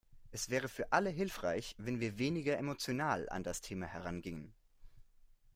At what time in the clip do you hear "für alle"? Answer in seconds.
0.67-1.11